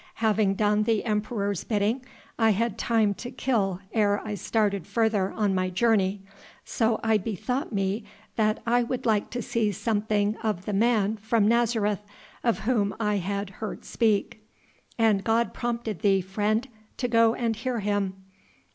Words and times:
Having 0.15 0.55
done 0.55 0.81
the 0.81 1.05
Emperor's 1.05 1.63
bidding, 1.63 2.03
I 2.39 2.49
had 2.49 2.75
time 2.75 3.13
to 3.13 3.29
kill 3.29 3.81
ere 3.93 4.19
I 4.25 4.33
started 4.33 4.87
further 4.87 5.31
on 5.31 5.53
my 5.53 5.69
journey. 5.69 6.23
So 6.65 6.99
I 7.03 7.19
bethought 7.19 7.71
me 7.71 8.05
that 8.35 8.63
I 8.65 8.81
would 8.81 9.05
like 9.05 9.29
to 9.29 9.43
see 9.43 9.71
something 9.71 10.37
of 10.37 10.65
the 10.65 10.73
Man 10.73 11.17
from 11.17 11.47
Nazareth 11.47 12.01
of 12.43 12.61
Whom 12.61 12.95
I 12.99 13.17
had 13.17 13.51
heard 13.61 13.85
speak." 13.85 14.43
"And 14.97 15.23
God 15.23 15.53
prompted 15.53 15.99
thee, 15.99 16.21
friend, 16.21 16.67
to 16.97 17.07
go 17.07 17.35
and 17.35 17.55
hear 17.55 17.79
Him." 17.81 18.15